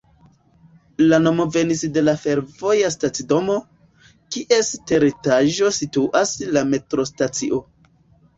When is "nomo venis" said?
1.25-1.83